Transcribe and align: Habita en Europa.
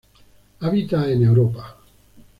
Habita 0.61 1.11
en 1.11 1.21
Europa. 1.25 1.77